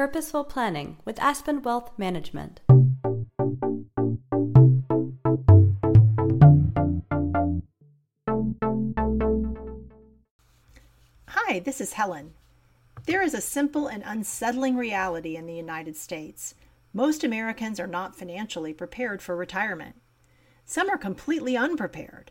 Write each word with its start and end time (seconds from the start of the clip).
purposeful 0.00 0.44
planning 0.44 0.96
with 1.04 1.20
Aspen 1.20 1.60
Wealth 1.60 1.90
Management. 1.98 2.62
Hi, 11.28 11.58
this 11.58 11.82
is 11.82 11.92
Helen. 11.92 12.32
There 13.04 13.20
is 13.20 13.34
a 13.34 13.42
simple 13.42 13.88
and 13.88 14.02
unsettling 14.06 14.78
reality 14.78 15.36
in 15.36 15.44
the 15.44 15.52
United 15.52 15.98
States. 15.98 16.54
Most 16.94 17.22
Americans 17.22 17.78
are 17.78 17.86
not 17.86 18.16
financially 18.16 18.72
prepared 18.72 19.20
for 19.20 19.36
retirement. 19.36 19.96
Some 20.64 20.88
are 20.88 20.96
completely 20.96 21.58
unprepared. 21.58 22.30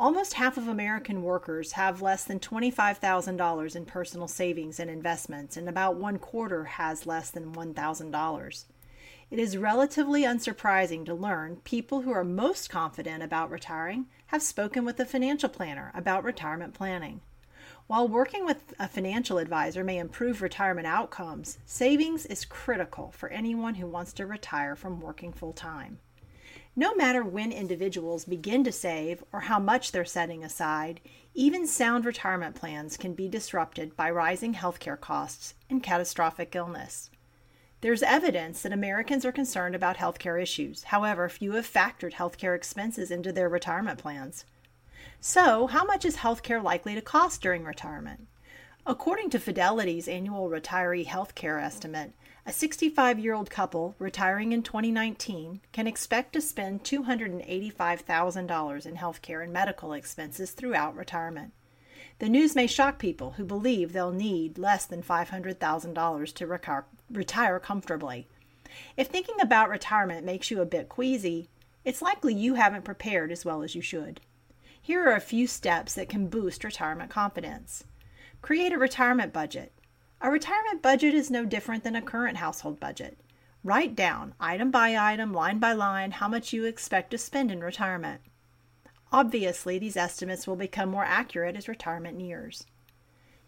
Almost 0.00 0.32
half 0.32 0.56
of 0.56 0.66
American 0.66 1.22
workers 1.22 1.72
have 1.72 2.00
less 2.00 2.24
than 2.24 2.40
$25,000 2.40 3.76
in 3.76 3.84
personal 3.84 4.28
savings 4.28 4.80
and 4.80 4.88
investments, 4.88 5.58
and 5.58 5.68
about 5.68 5.96
one 5.96 6.18
quarter 6.18 6.64
has 6.64 7.04
less 7.04 7.28
than 7.30 7.52
$1,000. 7.52 8.64
It 9.30 9.38
is 9.38 9.58
relatively 9.58 10.22
unsurprising 10.22 11.04
to 11.04 11.12
learn 11.12 11.56
people 11.64 12.00
who 12.00 12.12
are 12.12 12.24
most 12.24 12.70
confident 12.70 13.22
about 13.22 13.50
retiring 13.50 14.06
have 14.28 14.42
spoken 14.42 14.86
with 14.86 14.98
a 15.00 15.04
financial 15.04 15.50
planner 15.50 15.92
about 15.94 16.24
retirement 16.24 16.72
planning. 16.72 17.20
While 17.86 18.08
working 18.08 18.46
with 18.46 18.72
a 18.78 18.88
financial 18.88 19.36
advisor 19.36 19.84
may 19.84 19.98
improve 19.98 20.40
retirement 20.40 20.86
outcomes, 20.86 21.58
savings 21.66 22.24
is 22.24 22.46
critical 22.46 23.10
for 23.10 23.28
anyone 23.28 23.74
who 23.74 23.86
wants 23.86 24.14
to 24.14 24.24
retire 24.24 24.76
from 24.76 25.02
working 25.02 25.34
full 25.34 25.52
time. 25.52 25.98
No 26.76 26.94
matter 26.94 27.22
when 27.24 27.52
individuals 27.52 28.24
begin 28.24 28.64
to 28.64 28.72
save 28.72 29.22
or 29.32 29.40
how 29.40 29.58
much 29.58 29.92
they're 29.92 30.04
setting 30.04 30.44
aside, 30.44 31.00
even 31.34 31.66
sound 31.66 32.04
retirement 32.04 32.56
plans 32.56 32.96
can 32.96 33.14
be 33.14 33.28
disrupted 33.28 33.96
by 33.96 34.10
rising 34.10 34.54
healthcare 34.54 35.00
costs 35.00 35.54
and 35.68 35.82
catastrophic 35.82 36.54
illness. 36.54 37.10
There's 37.82 38.02
evidence 38.02 38.62
that 38.62 38.72
Americans 38.72 39.24
are 39.24 39.32
concerned 39.32 39.74
about 39.74 39.96
healthcare 39.96 40.40
issues. 40.40 40.84
However, 40.84 41.28
few 41.28 41.52
have 41.52 41.70
factored 41.70 42.14
healthcare 42.14 42.54
expenses 42.54 43.10
into 43.10 43.32
their 43.32 43.48
retirement 43.48 43.98
plans. 43.98 44.44
So, 45.18 45.66
how 45.66 45.84
much 45.84 46.04
is 46.04 46.16
healthcare 46.16 46.62
likely 46.62 46.94
to 46.94 47.02
cost 47.02 47.40
during 47.40 47.64
retirement? 47.64 48.26
According 48.86 49.28
to 49.30 49.38
Fidelity's 49.38 50.08
annual 50.08 50.48
retiree 50.48 51.04
health 51.04 51.34
care 51.34 51.58
estimate, 51.58 52.14
a 52.46 52.52
65 52.52 53.18
year 53.18 53.34
old 53.34 53.50
couple 53.50 53.94
retiring 53.98 54.52
in 54.52 54.62
2019 54.62 55.60
can 55.70 55.86
expect 55.86 56.32
to 56.32 56.40
spend 56.40 56.82
$285,000 56.82 58.86
in 58.86 58.96
health 58.96 59.20
care 59.20 59.42
and 59.42 59.52
medical 59.52 59.92
expenses 59.92 60.52
throughout 60.52 60.96
retirement. 60.96 61.52
The 62.20 62.30
news 62.30 62.56
may 62.56 62.66
shock 62.66 62.98
people 62.98 63.32
who 63.32 63.44
believe 63.44 63.92
they'll 63.92 64.12
need 64.12 64.56
less 64.56 64.86
than 64.86 65.02
$500,000 65.02 66.34
to 66.34 66.46
recar- 66.46 66.84
retire 67.10 67.60
comfortably. 67.60 68.28
If 68.96 69.08
thinking 69.08 69.42
about 69.42 69.68
retirement 69.68 70.24
makes 70.24 70.50
you 70.50 70.62
a 70.62 70.66
bit 70.66 70.88
queasy, 70.88 71.50
it's 71.84 72.00
likely 72.00 72.32
you 72.32 72.54
haven't 72.54 72.86
prepared 72.86 73.30
as 73.30 73.44
well 73.44 73.62
as 73.62 73.74
you 73.74 73.82
should. 73.82 74.22
Here 74.80 75.06
are 75.06 75.14
a 75.14 75.20
few 75.20 75.46
steps 75.46 75.92
that 75.94 76.08
can 76.08 76.28
boost 76.28 76.64
retirement 76.64 77.10
confidence. 77.10 77.84
Create 78.42 78.72
a 78.72 78.78
retirement 78.78 79.32
budget. 79.32 79.72
A 80.20 80.30
retirement 80.30 80.82
budget 80.82 81.14
is 81.14 81.30
no 81.30 81.44
different 81.44 81.84
than 81.84 81.96
a 81.96 82.02
current 82.02 82.38
household 82.38 82.80
budget. 82.80 83.18
Write 83.62 83.94
down, 83.94 84.34
item 84.40 84.70
by 84.70 84.96
item, 84.96 85.32
line 85.34 85.58
by 85.58 85.72
line, 85.72 86.12
how 86.12 86.28
much 86.28 86.52
you 86.52 86.64
expect 86.64 87.10
to 87.10 87.18
spend 87.18 87.50
in 87.50 87.60
retirement. 87.60 88.22
Obviously, 89.12 89.78
these 89.78 89.96
estimates 89.96 90.46
will 90.46 90.56
become 90.56 90.88
more 90.88 91.04
accurate 91.04 91.56
as 91.56 91.68
retirement 91.68 92.16
nears. 92.16 92.64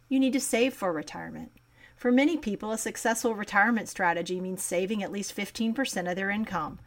You 0.08 0.20
need 0.20 0.34
to 0.34 0.40
save 0.40 0.74
for 0.74 0.92
retirement. 0.92 1.52
For 1.96 2.12
many 2.12 2.36
people, 2.36 2.72
a 2.72 2.78
successful 2.78 3.34
retirement 3.34 3.88
strategy 3.88 4.40
means 4.40 4.62
saving 4.62 5.02
at 5.02 5.12
least 5.12 5.36
15% 5.36 6.10
of 6.10 6.16
their 6.16 6.30
income. 6.30 6.80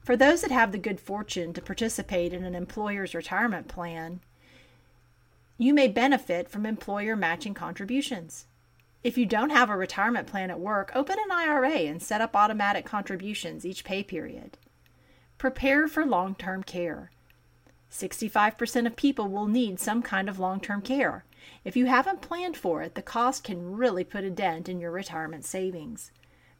For 0.00 0.16
those 0.16 0.40
that 0.40 0.50
have 0.50 0.72
the 0.72 0.78
good 0.78 1.00
fortune 1.00 1.52
to 1.52 1.60
participate 1.60 2.32
in 2.32 2.44
an 2.44 2.54
employer's 2.54 3.14
retirement 3.14 3.68
plan, 3.68 4.20
you 5.60 5.74
may 5.74 5.86
benefit 5.86 6.48
from 6.48 6.64
employer 6.64 7.14
matching 7.14 7.52
contributions. 7.52 8.46
If 9.04 9.18
you 9.18 9.26
don't 9.26 9.50
have 9.50 9.68
a 9.68 9.76
retirement 9.76 10.26
plan 10.26 10.50
at 10.50 10.58
work, 10.58 10.90
open 10.94 11.18
an 11.18 11.30
IRA 11.30 11.80
and 11.80 12.02
set 12.02 12.22
up 12.22 12.34
automatic 12.34 12.86
contributions 12.86 13.66
each 13.66 13.84
pay 13.84 14.02
period. 14.02 14.56
Prepare 15.36 15.86
for 15.86 16.06
long 16.06 16.34
term 16.34 16.62
care. 16.62 17.10
65% 17.90 18.86
of 18.86 18.96
people 18.96 19.28
will 19.28 19.46
need 19.46 19.78
some 19.78 20.00
kind 20.00 20.30
of 20.30 20.38
long 20.38 20.60
term 20.60 20.80
care. 20.80 21.26
If 21.62 21.76
you 21.76 21.84
haven't 21.84 22.22
planned 22.22 22.56
for 22.56 22.80
it, 22.80 22.94
the 22.94 23.02
cost 23.02 23.44
can 23.44 23.76
really 23.76 24.04
put 24.04 24.24
a 24.24 24.30
dent 24.30 24.66
in 24.66 24.80
your 24.80 24.90
retirement 24.90 25.44
savings. 25.44 26.10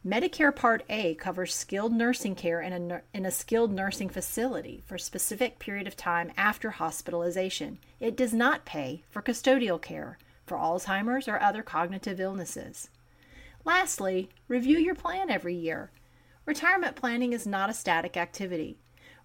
Medicare 0.07 0.55
Part 0.57 0.83
A 0.89 1.15
covers 1.17 1.55
skilled 1.55 1.93
nursing 1.93 2.35
care 2.35 2.63
in 2.63 2.91
a, 2.91 3.03
in 3.13 3.27
a 3.27 3.31
skilled 3.31 3.71
nursing 3.71 4.09
facility 4.09 4.83
for 4.87 4.95
a 4.95 4.99
specific 4.99 5.59
period 5.59 5.87
of 5.87 5.95
time 5.95 6.33
after 6.39 6.71
hospitalization. 6.71 7.79
It 8.01 8.17
does 8.17 8.33
not 8.33 8.65
pay 8.65 9.03
for 9.11 9.21
custodial 9.21 9.79
care 9.81 10.17
for 10.47 10.57
Alzheimer's 10.57 11.29
or 11.29 11.39
other 11.43 11.63
cognitive 11.63 12.19
illnesses. 12.19 12.89
Lastly, 13.67 14.31
review 14.49 14.79
your 14.79 14.95
plan 14.95 15.29
every 15.29 15.55
year. 15.55 15.91
Retirement 16.47 16.97
planning 16.97 17.35
is 17.35 17.47
not 17.47 17.69
a 17.69 17.75
static 17.75 18.17
activity. 18.17 18.79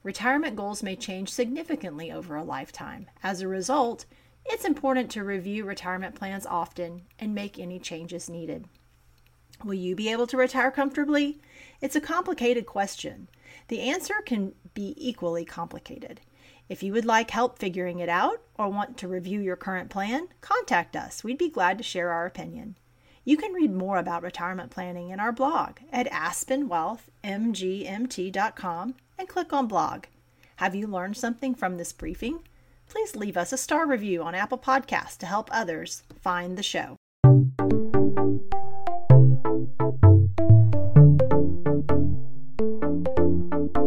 Retirement 0.04 0.58
goals 0.58 0.84
may 0.84 0.98
change 0.98 1.30
significantly 1.30 2.12
over 2.12 2.36
a 2.36 2.44
lifetime. 2.44 3.08
As 3.24 3.40
a 3.40 3.48
result, 3.48 4.04
it's 4.46 4.66
important 4.66 5.10
to 5.12 5.24
review 5.24 5.64
retirement 5.64 6.16
plans 6.16 6.46
often 6.46 7.04
and 7.18 7.34
make 7.34 7.58
any 7.58 7.80
changes 7.80 8.30
needed. 8.30 8.68
Will 9.64 9.74
you 9.74 9.96
be 9.96 10.10
able 10.10 10.28
to 10.28 10.38
retire 10.38 10.72
comfortably? 10.72 11.40
It's 11.82 11.96
a 11.96 12.02
complicated 12.02 12.66
question. 12.66 13.30
The 13.68 13.82
answer 13.82 14.16
can 14.26 14.54
be 14.74 14.96
equally 14.98 15.46
complicated. 15.46 16.22
If 16.68 16.82
you 16.84 16.92
would 16.94 17.06
like 17.06 17.30
help 17.32 17.60
figuring 17.60 18.00
it 18.00 18.10
out 18.10 18.42
or 18.58 18.70
want 18.70 18.98
to 18.98 19.08
review 19.08 19.40
your 19.40 19.56
current 19.56 19.90
plan, 19.90 20.28
contact 20.42 20.96
us. 20.96 21.24
We'd 21.24 21.38
be 21.38 21.50
glad 21.50 21.78
to 21.78 21.84
share 21.84 22.12
our 22.12 22.26
opinion. 22.26 22.76
You 23.24 23.38
can 23.38 23.54
read 23.54 23.74
more 23.74 23.98
about 23.98 24.24
retirement 24.24 24.72
planning 24.72 25.10
in 25.10 25.20
our 25.20 25.32
blog 25.32 25.78
at 25.92 26.12
aspenwealthmgmt.com 26.12 28.96
and 29.18 29.28
click 29.28 29.54
on 29.54 29.68
blog. 29.68 30.06
Have 30.58 30.76
you 30.76 30.88
learned 30.88 31.18
something 31.18 31.56
from 31.56 31.78
this 31.78 31.94
briefing? 31.94 32.40
Please 32.88 33.16
leave 33.16 33.38
us 33.38 33.52
a 33.52 33.58
star 33.58 33.88
review 33.88 34.22
on 34.24 34.36
Apple 34.36 34.60
Podcasts 34.60 35.18
to 35.18 35.26
help 35.26 35.50
others 35.52 36.04
find 36.22 36.58
the 36.58 36.64
show. 36.64 36.98